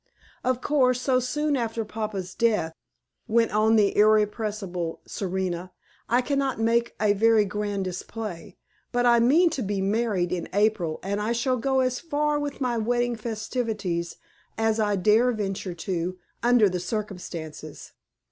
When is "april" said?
10.53-10.99